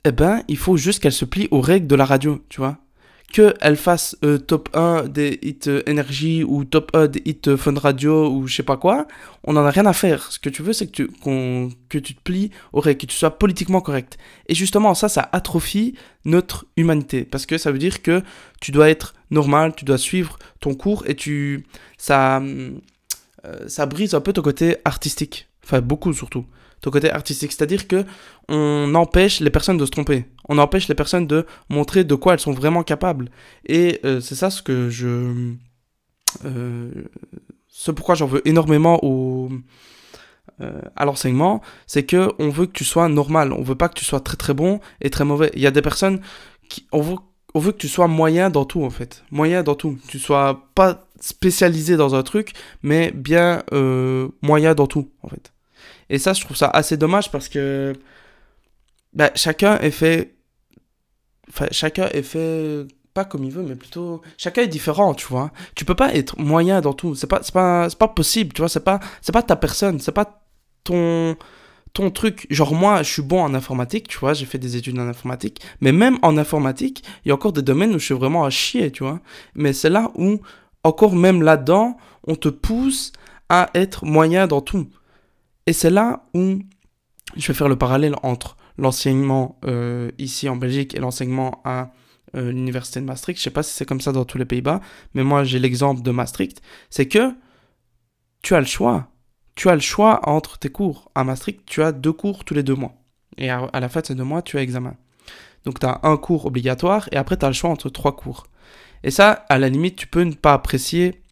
eh 0.06 0.12
ben 0.12 0.42
il 0.48 0.56
faut 0.56 0.76
juste 0.76 1.00
qu'elle 1.00 1.12
se 1.12 1.24
plie 1.24 1.48
aux 1.50 1.60
règles 1.60 1.88
de 1.88 1.96
la 1.96 2.04
radio, 2.04 2.44
tu 2.48 2.60
vois. 2.60 2.78
Que 3.32 3.54
elle 3.60 3.76
fasse 3.76 4.16
euh, 4.24 4.38
top 4.38 4.68
1 4.72 5.08
des 5.08 5.40
hits 5.42 5.58
euh, 5.66 5.82
énergie 5.86 6.44
ou 6.44 6.64
top 6.64 6.92
1 6.94 7.08
des 7.08 7.22
hits 7.24 7.40
euh, 7.48 7.56
fun 7.56 7.74
radio 7.74 8.30
ou 8.30 8.46
je 8.46 8.54
sais 8.54 8.62
pas 8.62 8.76
quoi, 8.76 9.08
on 9.42 9.54
n'en 9.54 9.66
a 9.66 9.70
rien 9.70 9.84
à 9.84 9.92
faire. 9.92 10.30
Ce 10.30 10.38
que 10.38 10.48
tu 10.48 10.62
veux 10.62 10.72
c'est 10.72 10.86
que 10.86 10.92
tu, 10.92 11.08
que 11.88 11.98
tu 11.98 12.14
te 12.14 12.20
plies 12.22 12.52
aux 12.72 12.78
règles, 12.78 13.00
que 13.00 13.06
tu 13.06 13.16
sois 13.16 13.36
politiquement 13.36 13.80
correct. 13.80 14.16
Et 14.48 14.54
justement 14.54 14.94
ça, 14.94 15.08
ça 15.08 15.28
atrophie 15.32 15.96
notre 16.24 16.66
humanité. 16.76 17.24
Parce 17.24 17.46
que 17.46 17.58
ça 17.58 17.72
veut 17.72 17.78
dire 17.78 18.00
que 18.00 18.22
tu 18.60 18.70
dois 18.70 18.90
être 18.90 19.14
normal, 19.32 19.74
tu 19.76 19.84
dois 19.84 19.98
suivre 19.98 20.38
ton 20.60 20.74
cours 20.74 21.02
et 21.08 21.16
tu... 21.16 21.66
ça, 21.98 22.40
ça 23.66 23.86
brise 23.86 24.14
un 24.14 24.20
peu 24.20 24.32
ton 24.32 24.42
côté 24.42 24.76
artistique. 24.84 25.48
Enfin 25.64 25.80
beaucoup 25.80 26.12
surtout 26.12 26.46
ton 26.86 26.92
côté 26.92 27.10
artistique. 27.10 27.52
C'est-à-dire 27.52 27.88
que 27.88 28.04
on 28.48 28.94
empêche 28.94 29.40
les 29.40 29.50
personnes 29.50 29.76
de 29.76 29.84
se 29.84 29.90
tromper. 29.90 30.26
On 30.48 30.58
empêche 30.58 30.86
les 30.86 30.94
personnes 30.94 31.26
de 31.26 31.44
montrer 31.68 32.04
de 32.04 32.14
quoi 32.14 32.34
elles 32.34 32.40
sont 32.40 32.52
vraiment 32.52 32.84
capables. 32.84 33.28
Et 33.66 34.00
euh, 34.04 34.20
c'est 34.20 34.36
ça 34.36 34.50
ce 34.50 34.62
que 34.62 34.88
je... 34.88 35.54
Euh, 36.44 36.90
ce 37.66 37.90
pourquoi 37.90 38.14
j'en 38.14 38.26
veux 38.26 38.46
énormément 38.48 39.00
au... 39.02 39.50
Euh, 40.62 40.80
à 40.94 41.04
l'enseignement, 41.04 41.60
c'est 41.86 42.04
que 42.04 42.32
on 42.38 42.48
veut 42.48 42.64
que 42.66 42.72
tu 42.72 42.84
sois 42.84 43.08
normal, 43.08 43.52
on 43.52 43.62
veut 43.62 43.74
pas 43.74 43.90
que 43.90 43.98
tu 43.98 44.06
sois 44.06 44.20
très 44.20 44.38
très 44.38 44.54
bon 44.54 44.80
et 45.02 45.10
très 45.10 45.24
mauvais. 45.24 45.50
Il 45.54 45.60
y 45.60 45.66
a 45.66 45.70
des 45.70 45.82
personnes 45.82 46.20
qui 46.70 46.86
on 46.92 47.02
veut, 47.02 47.16
on 47.52 47.58
veut 47.58 47.72
que 47.72 47.76
tu 47.76 47.88
sois 47.88 48.06
moyen 48.06 48.48
dans 48.48 48.64
tout 48.64 48.82
en 48.82 48.88
fait, 48.88 49.22
moyen 49.30 49.62
dans 49.62 49.74
tout. 49.74 49.98
Tu 50.08 50.18
sois 50.18 50.70
pas 50.74 51.08
spécialisé 51.20 51.98
dans 51.98 52.14
un 52.14 52.22
truc, 52.22 52.54
mais 52.82 53.10
bien 53.10 53.64
moyen 54.40 54.74
dans 54.74 54.86
tout 54.86 55.10
en 55.22 55.28
fait. 55.28 55.52
Et 56.10 56.18
ça, 56.18 56.32
je 56.32 56.40
trouve 56.40 56.56
ça 56.56 56.68
assez 56.68 56.96
dommage 56.96 57.30
parce 57.30 57.48
que 57.48 57.94
bah, 59.12 59.30
chacun 59.34 59.78
est 59.78 59.90
fait. 59.90 60.34
Enfin, 61.48 61.66
chacun 61.70 62.08
est 62.12 62.22
fait 62.22 62.86
pas 63.14 63.24
comme 63.24 63.44
il 63.44 63.50
veut, 63.50 63.62
mais 63.62 63.76
plutôt 63.76 64.20
chacun 64.36 64.62
est 64.62 64.68
différent, 64.68 65.14
tu 65.14 65.26
vois. 65.26 65.50
Tu 65.74 65.84
peux 65.84 65.94
pas 65.94 66.14
être 66.14 66.38
moyen 66.38 66.80
dans 66.82 66.92
tout. 66.92 67.14
C'est 67.14 67.26
pas, 67.26 67.40
pas, 67.52 67.88
pas 67.98 68.08
possible, 68.08 68.52
tu 68.52 68.60
vois. 68.60 68.68
C'est 68.68 68.84
pas, 68.84 69.00
pas 69.32 69.42
ta 69.42 69.56
personne, 69.56 70.00
c'est 70.00 70.12
pas 70.12 70.42
ton, 70.84 71.36
ton 71.94 72.10
truc. 72.10 72.46
Genre 72.50 72.74
moi, 72.74 73.02
je 73.02 73.10
suis 73.10 73.22
bon 73.22 73.40
en 73.42 73.54
informatique, 73.54 74.06
tu 74.08 74.18
vois. 74.18 74.34
J'ai 74.34 74.44
fait 74.44 74.58
des 74.58 74.76
études 74.76 74.98
en 74.98 75.08
informatique, 75.08 75.62
mais 75.80 75.92
même 75.92 76.18
en 76.22 76.36
informatique, 76.36 77.02
il 77.24 77.28
y 77.28 77.30
a 77.32 77.34
encore 77.34 77.54
des 77.54 77.62
domaines 77.62 77.94
où 77.94 77.98
je 77.98 78.04
suis 78.04 78.14
vraiment 78.14 78.44
à 78.44 78.50
chier, 78.50 78.92
tu 78.92 79.02
vois. 79.02 79.20
Mais 79.54 79.72
c'est 79.72 79.90
là 79.90 80.10
où, 80.14 80.40
encore 80.84 81.16
même 81.16 81.42
là-dedans, 81.42 81.96
on 82.26 82.36
te 82.36 82.50
pousse 82.50 83.12
à 83.48 83.70
être 83.74 84.04
moyen 84.04 84.46
dans 84.46 84.60
tout. 84.60 84.88
Et 85.66 85.72
c'est 85.72 85.90
là 85.90 86.24
où 86.34 86.60
je 87.36 87.46
vais 87.48 87.54
faire 87.54 87.68
le 87.68 87.76
parallèle 87.76 88.14
entre 88.22 88.56
l'enseignement 88.78 89.58
euh, 89.64 90.10
ici 90.18 90.48
en 90.48 90.56
Belgique 90.56 90.94
et 90.94 91.00
l'enseignement 91.00 91.60
à 91.64 91.92
euh, 92.36 92.52
l'université 92.52 93.00
de 93.00 93.04
Maastricht, 93.04 93.38
je 93.38 93.44
sais 93.44 93.50
pas 93.50 93.62
si 93.62 93.72
c'est 93.72 93.86
comme 93.86 94.00
ça 94.00 94.12
dans 94.12 94.24
tous 94.24 94.38
les 94.38 94.44
Pays-Bas, 94.44 94.80
mais 95.14 95.24
moi 95.24 95.44
j'ai 95.44 95.58
l'exemple 95.58 96.02
de 96.02 96.10
Maastricht, 96.10 96.60
c'est 96.90 97.08
que 97.08 97.32
tu 98.42 98.54
as 98.54 98.60
le 98.60 98.66
choix. 98.66 99.08
Tu 99.54 99.68
as 99.70 99.74
le 99.74 99.80
choix 99.80 100.28
entre 100.28 100.58
tes 100.58 100.68
cours. 100.68 101.10
À 101.14 101.24
Maastricht, 101.24 101.64
tu 101.64 101.82
as 101.82 101.92
deux 101.92 102.12
cours 102.12 102.44
tous 102.44 102.52
les 102.52 102.62
deux 102.62 102.74
mois. 102.74 102.94
Et 103.38 103.48
à, 103.48 103.68
la 103.72 103.88
fin 103.88 104.00
de 104.00 104.06
ces 104.06 104.14
deux 104.14 104.24
mois, 104.24 104.42
tu 104.42 104.58
as 104.58 104.62
examen. 104.62 104.96
Donc 105.64 105.80
tu 105.80 105.86
as 105.86 106.00
un 106.02 106.16
cours 106.16 106.46
obligatoire 106.46 107.08
et 107.10 107.16
après 107.16 107.36
tu 107.36 107.44
as 107.44 107.48
le 107.48 107.54
choix 107.54 107.70
entre 107.70 107.88
trois 107.88 108.14
cours. 108.14 108.46
Et 109.02 109.10
ça, 109.10 109.46
à 109.48 109.58
la 109.58 109.68
limite, 109.68 109.96
tu 109.96 110.06
peux 110.06 110.22
ne 110.22 110.34
pas 110.34 110.52
apprécier 110.52 111.22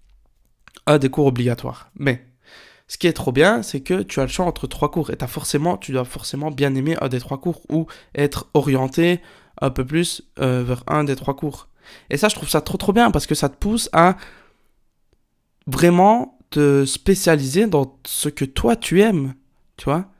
un 0.86 0.98
des 0.98 1.10
cours 1.10 1.26
obligatoires. 1.26 1.90
Mais 1.96 2.24
ce 2.86 2.98
qui 2.98 3.06
est 3.06 3.12
trop 3.12 3.32
bien, 3.32 3.62
c'est 3.62 3.80
que 3.80 4.02
tu 4.02 4.20
as 4.20 4.24
le 4.24 4.28
choix 4.28 4.44
entre 4.44 4.66
trois 4.66 4.90
cours 4.90 5.10
et 5.10 5.16
as 5.20 5.26
forcément, 5.26 5.76
tu 5.76 5.92
dois 5.92 6.04
forcément 6.04 6.50
bien 6.50 6.74
aimer 6.74 6.96
un 7.00 7.08
des 7.08 7.20
trois 7.20 7.40
cours 7.40 7.62
ou 7.70 7.86
être 8.14 8.48
orienté 8.54 9.20
un 9.60 9.70
peu 9.70 9.84
plus 9.84 10.22
euh, 10.38 10.62
vers 10.66 10.84
un 10.86 11.04
des 11.04 11.16
trois 11.16 11.34
cours. 11.34 11.68
Et 12.10 12.16
ça, 12.16 12.28
je 12.28 12.34
trouve 12.34 12.48
ça 12.48 12.60
trop 12.60 12.76
trop 12.76 12.92
bien 12.92 13.10
parce 13.10 13.26
que 13.26 13.34
ça 13.34 13.48
te 13.48 13.56
pousse 13.56 13.88
à 13.92 14.16
vraiment 15.66 16.38
te 16.50 16.84
spécialiser 16.84 17.66
dans 17.66 17.98
ce 18.06 18.28
que 18.28 18.44
toi 18.44 18.76
tu 18.76 19.00
aimes, 19.00 19.34
tu 19.76 19.84
vois. 19.86 20.10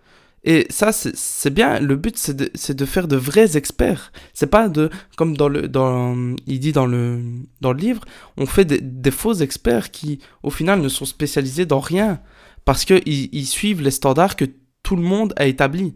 Et 0.46 0.66
ça, 0.68 0.92
c'est 0.92 1.50
bien. 1.50 1.80
Le 1.80 1.96
but, 1.96 2.18
c'est 2.18 2.76
de, 2.76 2.84
faire 2.84 3.08
de 3.08 3.16
vrais 3.16 3.56
experts. 3.56 4.12
C'est 4.34 4.48
pas 4.48 4.68
de, 4.68 4.90
comme 5.16 5.36
dans 5.38 5.48
le, 5.48 5.68
dans, 5.68 6.36
il 6.46 6.60
dit 6.60 6.72
dans 6.72 6.84
le, 6.84 7.22
dans 7.62 7.72
le 7.72 7.78
livre, 7.78 8.04
on 8.36 8.44
fait 8.44 8.66
des 8.66 9.10
faux 9.10 9.32
experts 9.32 9.90
qui, 9.90 10.18
au 10.42 10.50
final, 10.50 10.82
ne 10.82 10.88
sont 10.90 11.06
spécialisés 11.06 11.64
dans 11.64 11.80
rien 11.80 12.20
parce 12.64 12.84
qu'ils 12.84 13.02
ils 13.06 13.46
suivent 13.46 13.82
les 13.82 13.90
standards 13.90 14.36
que 14.36 14.46
tout 14.82 14.96
le 14.96 15.02
monde 15.02 15.32
a 15.36 15.46
établis. 15.46 15.94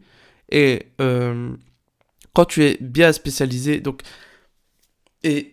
Et 0.51 0.87
euh, 1.01 1.55
quand 2.35 2.47
tu 2.47 2.65
es 2.65 2.79
bien 2.81 3.13
spécialisé, 3.13 3.81
donc, 3.81 4.03
et 5.23 5.51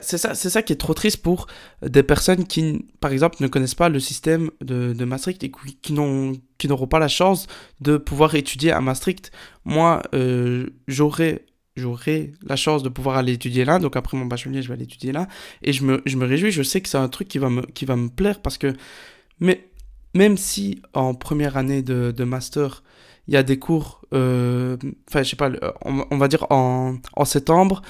c'est 0.00 0.18
ça, 0.18 0.34
c'est 0.34 0.50
ça 0.50 0.62
qui 0.62 0.72
est 0.72 0.76
trop 0.76 0.94
triste 0.94 1.22
pour 1.22 1.46
des 1.82 2.02
personnes 2.02 2.46
qui, 2.46 2.86
par 3.00 3.12
exemple, 3.12 3.36
ne 3.40 3.46
connaissent 3.46 3.74
pas 3.76 3.88
le 3.88 4.00
système 4.00 4.50
de, 4.60 4.92
de 4.92 5.04
Maastricht 5.04 5.42
et 5.44 5.52
qui, 5.82 5.92
n'ont, 5.92 6.32
qui 6.58 6.68
n'auront 6.68 6.88
pas 6.88 6.98
la 6.98 7.08
chance 7.08 7.46
de 7.80 7.96
pouvoir 7.96 8.34
étudier 8.34 8.72
à 8.72 8.80
Maastricht. 8.80 9.30
Moi, 9.64 10.02
euh, 10.14 10.66
j'aurais 10.88 11.44
j'aurai 11.76 12.32
la 12.42 12.56
chance 12.56 12.82
de 12.82 12.88
pouvoir 12.88 13.16
aller 13.16 13.34
étudier 13.34 13.64
là. 13.64 13.78
Donc 13.78 13.94
après 13.94 14.16
mon 14.16 14.26
bachelier, 14.26 14.62
je 14.62 14.68
vais 14.68 14.74
aller 14.74 14.82
étudier 14.82 15.12
là. 15.12 15.28
Et 15.62 15.72
je 15.72 15.84
me, 15.84 16.02
je 16.06 16.16
me 16.16 16.26
réjouis, 16.26 16.50
je 16.50 16.64
sais 16.64 16.80
que 16.80 16.88
c'est 16.88 16.98
un 16.98 17.08
truc 17.08 17.28
qui 17.28 17.38
va 17.38 17.48
me, 17.48 17.62
qui 17.62 17.84
va 17.84 17.94
me 17.94 18.08
plaire 18.08 18.42
parce 18.42 18.58
que 18.58 18.74
mais 19.40 19.67
même 20.14 20.36
si 20.36 20.82
en 20.94 21.14
première 21.14 21.56
année 21.56 21.82
de, 21.82 22.24
master, 22.24 22.82
il 23.26 23.34
y 23.34 23.36
a 23.36 23.42
des 23.42 23.58
cours, 23.58 24.02
euh, 24.14 24.76
enfin, 25.08 25.22
je 25.22 25.30
sais 25.30 25.36
pas, 25.36 25.50
on, 25.84 26.16
va 26.16 26.28
dire 26.28 26.46
en, 26.50 26.96
septembre, 27.24 27.82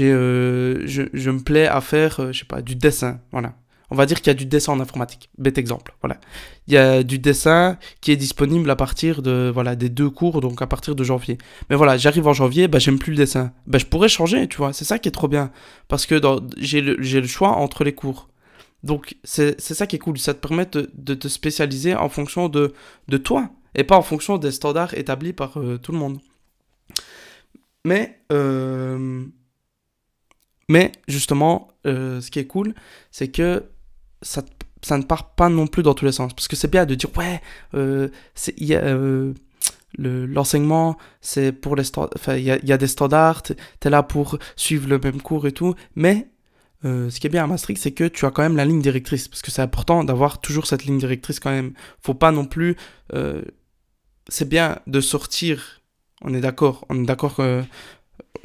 euh, 0.00 0.82
je, 0.86 1.30
me 1.30 1.40
plais 1.40 1.66
à 1.66 1.80
faire, 1.80 2.20
euh, 2.20 2.32
je 2.32 2.40
sais 2.40 2.44
pas, 2.44 2.62
du 2.62 2.74
dessin, 2.74 3.20
voilà. 3.32 3.54
On 3.90 3.96
va 3.96 4.04
dire 4.04 4.18
qu'il 4.18 4.26
y 4.26 4.30
a 4.30 4.34
du 4.34 4.44
dessin 4.44 4.72
en 4.72 4.80
informatique, 4.80 5.30
bête 5.38 5.56
exemple, 5.56 5.94
voilà. 6.02 6.18
Il 6.66 6.74
y 6.74 6.76
a 6.76 7.02
du 7.02 7.18
dessin 7.18 7.78
qui 8.02 8.12
est 8.12 8.16
disponible 8.16 8.68
à 8.70 8.76
partir 8.76 9.22
de, 9.22 9.50
voilà, 9.52 9.76
des 9.76 9.88
deux 9.88 10.10
cours, 10.10 10.42
donc 10.42 10.60
à 10.60 10.66
partir 10.66 10.94
de 10.94 11.04
janvier. 11.04 11.38
Mais 11.70 11.76
voilà, 11.76 11.96
j'arrive 11.96 12.26
en 12.28 12.34
janvier, 12.34 12.68
bah, 12.68 12.78
j'aime 12.78 12.98
plus 12.98 13.12
le 13.12 13.16
dessin. 13.16 13.52
Bah, 13.66 13.78
je 13.78 13.86
pourrais 13.86 14.10
changer, 14.10 14.46
tu 14.46 14.58
vois, 14.58 14.74
c'est 14.74 14.84
ça 14.84 14.98
qui 14.98 15.08
est 15.08 15.12
trop 15.12 15.28
bien. 15.28 15.50
Parce 15.88 16.04
que 16.04 16.20
j'ai 16.58 16.82
le 16.82 17.26
choix 17.26 17.52
entre 17.52 17.82
les 17.82 17.94
cours. 17.94 18.28
Donc 18.82 19.16
c'est 19.24 19.60
ça 19.60 19.86
qui 19.86 19.96
est 19.96 19.98
cool, 19.98 20.18
ça 20.18 20.34
te 20.34 20.38
permet 20.46 20.66
de, 20.66 21.14
te 21.14 21.28
spécialiser 21.28 21.94
en 21.94 22.08
fonction 22.08 22.48
de, 22.48 22.74
de, 23.08 23.16
toi 23.16 23.50
et 23.74 23.84
pas 23.84 23.96
en 23.96 24.02
fonction 24.02 24.38
des 24.38 24.52
standards 24.52 24.94
établis 24.94 25.32
par 25.32 25.58
euh, 25.58 25.78
tout 25.78 25.92
le 25.92 25.98
monde. 25.98 26.18
Mais, 27.84 28.20
euh, 28.32 29.24
mais 30.68 30.92
justement, 31.08 31.68
euh, 31.86 32.20
ce 32.20 32.30
qui 32.30 32.38
est 32.38 32.46
cool, 32.46 32.74
c'est 33.10 33.28
que 33.28 33.64
ça, 34.22 34.44
ça 34.82 34.96
ne 34.96 35.02
part 35.02 35.34
pas 35.34 35.48
non 35.48 35.66
plus 35.66 35.82
dans 35.82 35.94
tous 35.94 36.04
les 36.04 36.12
sens. 36.12 36.32
Parce 36.34 36.46
que 36.46 36.56
c'est 36.56 36.70
bien 36.70 36.86
de 36.86 36.94
dire, 36.94 37.10
ouais, 37.16 37.40
l'enseignement, 39.96 40.98
c'est 41.20 41.50
pour 41.50 41.74
les 41.74 41.84
standards, 41.84 42.36
il 42.36 42.42
y 42.42 42.66
y 42.66 42.72
a, 42.72 42.78
des 42.78 42.86
standards, 42.86 43.42
tu 43.42 43.54
es 43.84 43.90
là 43.90 44.04
pour 44.04 44.38
suivre 44.54 44.88
le 44.88 44.98
même 44.98 45.20
cours 45.20 45.46
et 45.46 45.52
tout, 45.52 45.74
mais 45.96 46.28
euh, 46.84 47.10
ce 47.10 47.18
qui 47.18 47.26
est 47.26 47.30
bien 47.30 47.44
à 47.44 47.46
Maastricht, 47.46 47.82
c'est 47.82 47.92
que 47.92 48.04
tu 48.04 48.24
as 48.24 48.30
quand 48.30 48.42
même 48.42 48.56
la 48.56 48.64
ligne 48.64 48.80
directrice, 48.80 49.28
parce 49.28 49.42
que 49.42 49.50
c'est 49.50 49.62
important 49.62 50.04
d'avoir 50.04 50.40
toujours 50.40 50.66
cette 50.66 50.84
ligne 50.84 50.98
directrice 50.98 51.40
quand 51.40 51.50
même. 51.50 51.72
Faut 52.02 52.14
pas 52.14 52.30
non 52.30 52.44
plus. 52.44 52.76
Euh, 53.14 53.42
c'est 54.28 54.48
bien 54.48 54.78
de 54.86 55.00
sortir. 55.00 55.82
On 56.22 56.34
est 56.34 56.40
d'accord. 56.40 56.86
On 56.88 57.02
est 57.02 57.06
d'accord 57.06 57.36
que 57.36 57.64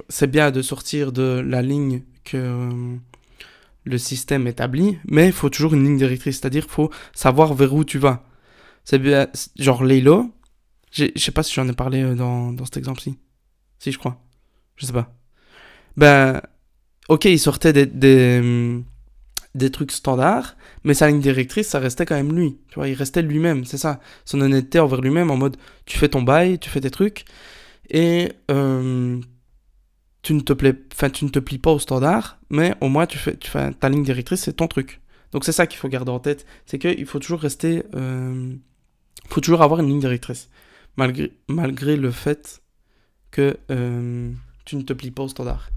c'est 0.10 0.30
bien 0.30 0.52
de 0.52 0.62
sortir 0.62 1.12
de 1.12 1.44
la 1.46 1.62
ligne 1.62 2.04
que 2.24 2.38
euh, 2.38 2.96
le 3.84 3.98
système 3.98 4.48
établit, 4.48 4.98
mais 5.06 5.28
il 5.28 5.34
faut 5.34 5.50
toujours 5.50 5.74
une 5.74 5.84
ligne 5.84 5.98
directrice, 5.98 6.40
c'est-à-dire 6.40 6.66
faut 6.68 6.90
savoir 7.14 7.54
vers 7.54 7.74
où 7.74 7.84
tu 7.84 8.00
vas. 8.00 8.26
C'est 8.86 9.00
bien, 9.00 9.28
genre 9.58 9.84
Laylo. 9.84 10.32
Je 10.92 11.08
sais 11.16 11.32
pas 11.32 11.44
si 11.44 11.54
j'en 11.54 11.68
ai 11.68 11.74
parlé 11.74 12.16
dans, 12.16 12.52
dans 12.54 12.66
cet 12.66 12.78
exemple-ci. 12.78 13.18
Si, 13.80 13.92
je 13.92 13.98
crois. 13.98 14.22
Je 14.76 14.86
sais 14.86 14.94
pas. 14.94 15.14
Ben 15.98 16.42
ok, 17.10 17.26
il 17.26 17.40
sortait 17.40 17.74
des, 17.74 17.86
des, 19.56 19.72
trucs 19.72 19.92
standards, 19.92 20.56
mais 20.84 20.94
sa 20.94 21.08
ligne 21.08 21.20
directrice, 21.20 21.68
ça 21.68 21.80
restait 21.80 22.06
quand 22.06 22.16
même 22.16 22.36
lui. 22.36 22.58
Tu 22.70 22.76
vois, 22.76 22.88
il 22.88 22.94
restait 22.94 23.22
lui-même, 23.22 23.66
c'est 23.66 23.78
ça. 23.78 24.00
Son 24.26 24.42
honnêteté 24.42 24.80
envers 24.80 25.02
lui-même, 25.02 25.32
en 25.32 25.38
mode, 25.38 25.58
tu 25.86 25.98
fais 25.98 26.10
ton 26.10 26.22
bail, 26.22 26.60
tu 26.60 26.70
fais 26.70 26.82
tes 26.82 26.92
trucs, 26.92 27.26
et 27.90 28.32
euh, 28.52 29.20
tu, 30.22 30.34
ne 30.34 30.40
te 30.40 30.54
tu 30.54 31.26
ne 31.26 31.30
te 31.30 31.40
plies 31.40 31.60
pas 31.60 31.72
au 31.72 31.80
standard, 31.80 32.40
mais 32.50 32.76
au 32.82 32.90
moins, 32.90 33.06
tu 33.06 33.18
fais, 33.18 33.36
tu 33.38 33.50
fais 33.50 33.72
ta 33.74 33.90
ligne 33.90 34.04
directrice, 34.04 34.42
c'est 34.42 34.54
ton 34.54 34.68
truc. 34.68 35.02
Donc 35.32 35.46
c'est 35.46 35.52
ça 35.52 35.68
qu'il 35.68 35.80
faut 35.80 35.90
garder 35.90 36.12
en 36.12 36.20
tête, 36.20 36.46
c'est 36.66 36.80
qu'il 36.80 37.06
faut 37.06 37.20
toujours 37.20 37.42
rester... 37.42 37.84
Euh, 37.96 38.54
faut 39.30 39.42
toujours 39.42 39.62
avoir 39.62 39.80
une 39.80 39.88
ligne 39.88 40.00
directrice, 40.00 40.50
malgré, 40.98 41.32
malgré 41.48 41.96
le 41.96 42.12
fait 42.12 42.62
que 43.32 43.58
euh, 43.72 44.32
tu 44.66 44.76
ne 44.76 44.82
te 44.84 44.94
plies 44.94 45.12
pas 45.12 45.24
au 45.24 45.28
standard. 45.28 45.70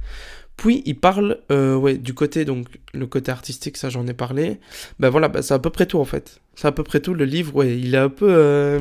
Puis 0.56 0.82
il 0.86 0.98
parle 0.98 1.38
euh, 1.50 1.76
ouais, 1.76 1.98
du 1.98 2.14
côté, 2.14 2.44
donc 2.44 2.66
le 2.94 3.06
côté 3.06 3.30
artistique, 3.30 3.76
ça 3.76 3.90
j'en 3.90 4.06
ai 4.06 4.14
parlé. 4.14 4.58
Ben 4.98 5.10
voilà, 5.10 5.28
ben, 5.28 5.42
c'est 5.42 5.54
à 5.54 5.58
peu 5.58 5.70
près 5.70 5.86
tout 5.86 5.98
en 5.98 6.04
fait. 6.04 6.40
C'est 6.54 6.66
à 6.66 6.72
peu 6.72 6.82
près 6.82 7.00
tout. 7.00 7.14
Le 7.14 7.24
livre, 7.24 7.54
ouais, 7.56 7.78
il 7.78 7.94
est 7.94 7.98
un 7.98 8.08
peu. 8.08 8.28
Euh, 8.28 8.80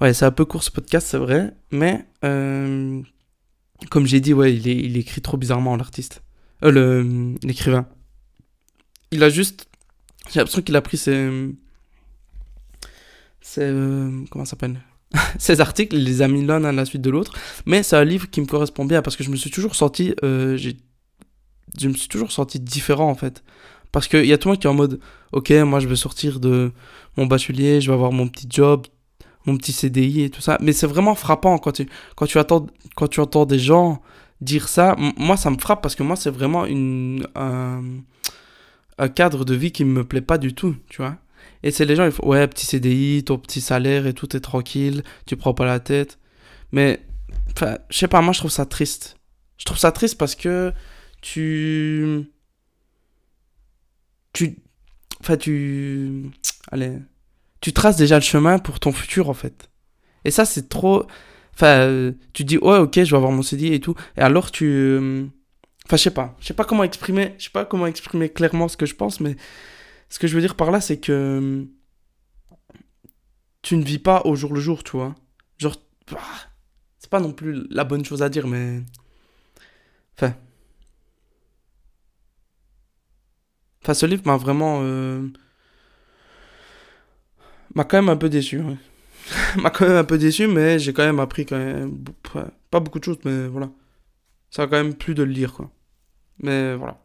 ouais, 0.00 0.12
c'est 0.12 0.26
un 0.26 0.30
peu 0.30 0.44
court 0.44 0.62
ce 0.62 0.70
podcast, 0.70 1.06
c'est 1.10 1.18
vrai. 1.18 1.54
Mais 1.70 2.04
euh, 2.24 3.00
comme 3.90 4.06
j'ai 4.06 4.20
dit, 4.20 4.34
ouais, 4.34 4.54
il, 4.54 4.96
écrit 4.96 5.22
trop 5.22 5.36
bizarrement 5.36 5.76
l'artiste. 5.76 6.22
L'écrivain. 6.62 7.86
Il 9.10 9.24
a 9.24 9.30
juste. 9.30 9.66
J'ai 10.30 10.38
l'impression 10.38 10.62
qu'il 10.62 10.76
a 10.76 10.82
pris 10.82 10.96
ses 10.96 11.28
comment 13.54 14.44
ça 14.44 14.50
s'appelle? 14.50 14.80
ces 15.38 15.60
articles, 15.60 15.96
les 15.96 16.22
a 16.22 16.28
mis 16.28 16.44
l'un 16.44 16.64
à 16.64 16.72
la 16.72 16.84
suite 16.84 17.02
de 17.02 17.10
l'autre, 17.10 17.32
mais 17.66 17.82
c'est 17.82 17.96
un 17.96 18.04
livre 18.04 18.28
qui 18.30 18.40
me 18.40 18.46
correspond 18.46 18.84
bien 18.84 19.02
parce 19.02 19.16
que 19.16 19.24
je 19.24 19.30
me 19.30 19.36
suis 19.36 19.50
toujours 19.50 19.74
senti, 19.74 20.14
euh, 20.22 20.56
je 20.56 21.88
me 21.88 21.94
suis 21.94 22.08
toujours 22.08 22.32
senti 22.32 22.60
différent 22.60 23.08
en 23.08 23.14
fait. 23.14 23.42
Parce 23.92 24.08
qu'il 24.08 24.24
y 24.24 24.32
a 24.32 24.38
tout 24.38 24.48
le 24.48 24.52
monde 24.52 24.60
qui 24.60 24.66
est 24.66 24.70
en 24.70 24.74
mode, 24.74 25.00
ok, 25.32 25.50
moi 25.50 25.78
je 25.78 25.86
vais 25.86 25.96
sortir 25.96 26.40
de 26.40 26.72
mon 27.16 27.26
bachelier, 27.26 27.80
je 27.80 27.88
vais 27.88 27.94
avoir 27.94 28.10
mon 28.10 28.26
petit 28.26 28.46
job, 28.48 28.86
mon 29.44 29.56
petit 29.56 29.72
CDI 29.72 30.22
et 30.22 30.30
tout 30.30 30.40
ça. 30.40 30.56
Mais 30.60 30.72
c'est 30.72 30.86
vraiment 30.86 31.14
frappant 31.14 31.58
quand 31.58 31.72
tu, 31.72 31.86
quand, 32.16 32.26
tu 32.26 32.38
attends, 32.38 32.66
quand 32.96 33.08
tu 33.08 33.20
entends 33.20 33.44
des 33.44 33.58
gens 33.58 34.00
dire 34.40 34.68
ça. 34.68 34.96
moi, 35.16 35.36
ça 35.36 35.50
me 35.50 35.58
frappe 35.58 35.82
parce 35.82 35.94
que 35.94 36.02
moi, 36.02 36.16
c'est 36.16 36.30
vraiment 36.30 36.66
une, 36.66 37.26
un, 37.34 37.82
un, 38.98 39.08
cadre 39.08 39.44
de 39.44 39.54
vie 39.54 39.72
qui 39.72 39.84
me 39.84 40.04
plaît 40.04 40.20
pas 40.20 40.38
du 40.38 40.54
tout, 40.54 40.74
tu 40.88 41.02
vois. 41.02 41.16
Et 41.62 41.70
c'est 41.70 41.84
les 41.84 41.96
gens, 41.96 42.04
ils 42.04 42.12
font, 42.12 42.26
ouais, 42.26 42.46
petit 42.48 42.66
CDI, 42.66 43.24
ton 43.24 43.38
petit 43.38 43.60
salaire 43.60 44.06
et 44.06 44.14
tout 44.14 44.36
est 44.36 44.40
tranquille, 44.40 45.02
tu 45.26 45.36
prends 45.36 45.54
pas 45.54 45.64
la 45.64 45.80
tête. 45.80 46.18
Mais, 46.72 47.00
enfin, 47.52 47.78
je 47.90 47.98
sais 47.98 48.08
pas, 48.08 48.20
moi 48.20 48.32
je 48.32 48.40
trouve 48.40 48.50
ça 48.50 48.66
triste. 48.66 49.16
Je 49.58 49.64
trouve 49.64 49.78
ça 49.78 49.92
triste 49.92 50.18
parce 50.18 50.34
que 50.34 50.72
tu. 51.20 52.24
Tu. 54.32 54.56
Enfin, 55.20 55.36
tu. 55.36 56.30
Allez. 56.70 56.98
Tu 57.60 57.72
traces 57.72 57.96
déjà 57.96 58.16
le 58.16 58.22
chemin 58.22 58.58
pour 58.58 58.80
ton 58.80 58.90
futur 58.90 59.30
en 59.30 59.34
fait. 59.34 59.70
Et 60.24 60.30
ça, 60.32 60.44
c'est 60.44 60.68
trop. 60.68 61.06
Enfin, 61.54 62.12
tu 62.32 62.44
dis, 62.44 62.58
ouais, 62.58 62.78
ok, 62.78 62.94
je 62.94 63.10
vais 63.10 63.16
avoir 63.16 63.30
mon 63.30 63.42
CDI 63.42 63.74
et 63.74 63.80
tout. 63.80 63.94
Et 64.16 64.20
alors, 64.20 64.50
tu. 64.50 65.30
Enfin, 65.86 65.96
je 65.96 66.02
sais 66.02 66.10
pas. 66.10 66.36
Je 66.40 66.46
sais 66.46 66.54
pas 66.54 66.64
comment 66.64 66.82
exprimer. 66.82 67.34
Je 67.38 67.44
sais 67.44 67.50
pas 67.50 67.64
comment 67.64 67.86
exprimer 67.86 68.30
clairement 68.30 68.66
ce 68.68 68.76
que 68.76 68.86
je 68.86 68.96
pense, 68.96 69.20
mais 69.20 69.36
ce 70.12 70.18
que 70.18 70.26
je 70.26 70.34
veux 70.34 70.42
dire 70.42 70.56
par 70.56 70.70
là, 70.70 70.82
c'est 70.82 71.00
que 71.00 71.66
tu 73.62 73.76
ne 73.78 73.82
vis 73.82 73.98
pas 73.98 74.20
au 74.26 74.36
jour 74.36 74.52
le 74.52 74.60
jour, 74.60 74.84
tu 74.84 74.90
vois. 74.92 75.14
Genre, 75.56 75.74
bah, 76.10 76.20
c'est 76.98 77.08
pas 77.08 77.18
non 77.18 77.32
plus 77.32 77.66
la 77.70 77.84
bonne 77.84 78.04
chose 78.04 78.22
à 78.22 78.28
dire, 78.28 78.46
mais. 78.46 78.82
Enfin. 80.14 80.34
Enfin, 83.82 83.94
ce 83.94 84.04
livre 84.04 84.22
m'a 84.26 84.36
vraiment. 84.36 84.80
Euh, 84.82 85.26
m'a 87.74 87.84
quand 87.84 87.96
même 87.96 88.10
un 88.10 88.16
peu 88.18 88.28
déçu. 88.28 88.60
m'a 89.56 89.70
quand 89.70 89.86
même 89.88 89.96
un 89.96 90.04
peu 90.04 90.18
déçu, 90.18 90.46
mais 90.46 90.78
j'ai 90.78 90.92
quand 90.92 91.06
même 91.06 91.20
appris 91.20 91.46
quand 91.46 91.56
même. 91.56 92.04
Pas 92.70 92.80
beaucoup 92.80 92.98
de 92.98 93.04
choses, 93.04 93.18
mais 93.24 93.46
voilà. 93.46 93.70
Ça 94.50 94.64
a 94.64 94.66
quand 94.66 94.76
même 94.76 94.94
plu 94.94 95.14
de 95.14 95.22
le 95.22 95.32
lire, 95.32 95.54
quoi. 95.54 95.70
Mais 96.38 96.76
voilà. 96.76 97.01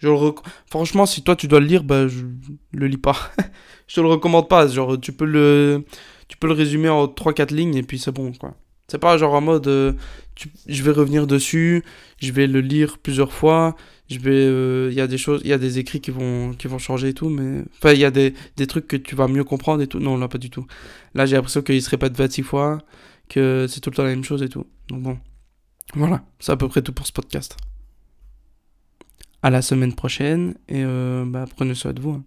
Je 0.00 0.08
le 0.08 0.32
Franchement, 0.70 1.06
si 1.06 1.22
toi 1.22 1.36
tu 1.36 1.48
dois 1.48 1.60
le 1.60 1.66
lire, 1.66 1.84
bah 1.84 2.06
je 2.08 2.24
le 2.72 2.86
lis 2.86 2.98
pas. 2.98 3.16
je 3.88 3.94
te 3.94 4.00
le 4.00 4.08
recommande 4.08 4.48
pas. 4.48 4.66
Genre, 4.68 5.00
tu 5.00 5.12
peux 5.12 5.24
le, 5.24 5.84
tu 6.28 6.36
peux 6.36 6.46
le 6.46 6.52
résumer 6.52 6.88
en 6.88 7.06
3-4 7.06 7.54
lignes 7.54 7.76
et 7.76 7.82
puis 7.82 7.98
c'est 7.98 8.12
bon, 8.12 8.32
quoi. 8.32 8.54
C'est 8.88 8.98
pas 8.98 9.18
genre 9.18 9.34
en 9.34 9.40
mode 9.40 9.66
euh, 9.66 9.94
je 10.68 10.82
vais 10.84 10.92
revenir 10.92 11.26
dessus, 11.26 11.82
je 12.22 12.30
vais 12.30 12.46
le 12.46 12.60
lire 12.60 12.98
plusieurs 12.98 13.32
fois, 13.32 13.74
je 14.08 14.20
vais 14.20 14.44
il 14.44 14.48
euh, 14.48 14.92
y 14.92 15.00
a 15.00 15.08
des 15.08 15.18
choses, 15.18 15.40
il 15.42 15.50
y 15.50 15.52
a 15.52 15.58
des 15.58 15.80
écrits 15.80 16.00
qui 16.00 16.12
vont 16.12 16.52
qui 16.52 16.68
vont 16.68 16.78
changer 16.78 17.08
et 17.08 17.12
tout 17.12 17.28
mais 17.28 17.64
enfin 17.78 17.92
il 17.94 17.98
y 17.98 18.04
a 18.04 18.12
des, 18.12 18.32
des, 18.56 18.68
trucs 18.68 18.86
que 18.86 18.96
tu 18.96 19.16
vas 19.16 19.26
mieux 19.26 19.42
comprendre 19.42 19.82
et 19.82 19.88
tout. 19.88 19.98
Non, 19.98 20.16
là 20.16 20.28
pas 20.28 20.38
du 20.38 20.50
tout. 20.50 20.66
Là, 21.14 21.26
j'ai 21.26 21.34
l'impression 21.34 21.62
qu'il 21.62 21.82
se 21.82 21.90
répète 21.90 22.16
26 22.16 22.42
fois, 22.44 22.78
que 23.28 23.66
c'est 23.68 23.80
tout 23.80 23.90
le 23.90 23.96
temps 23.96 24.04
la 24.04 24.10
même 24.10 24.24
chose 24.24 24.42
et 24.42 24.48
tout. 24.48 24.66
Donc 24.88 25.02
bon. 25.02 25.18
Voilà, 25.94 26.24
c'est 26.38 26.52
à 26.52 26.56
peu 26.56 26.68
près 26.68 26.82
tout 26.82 26.92
pour 26.92 27.06
ce 27.06 27.12
podcast. 27.12 27.56
À 29.42 29.50
la 29.50 29.62
semaine 29.62 29.94
prochaine 29.94 30.54
et 30.68 30.82
euh, 30.84 31.24
bah, 31.26 31.44
prenez 31.56 31.74
soin 31.74 31.92
de 31.92 32.00
vous. 32.00 32.12
Hein. 32.12 32.24